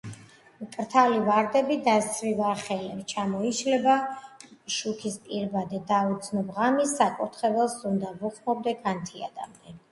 მკრთალი 0.67 1.19
ვარდები 1.25 1.75
დასცვივა 1.87 2.47
ხელებს 2.61 3.05
ჩამოიშლება 3.13 3.99
შუქის 4.77 5.21
პირბადე 5.29 5.83
და 5.93 6.01
უცნობ 6.17 6.51
ღამის 6.59 6.99
საკურთხეველს 7.03 7.81
უნდა 7.95 8.19
ვუხმობდე 8.25 8.79
განთიადამდე 8.85 9.81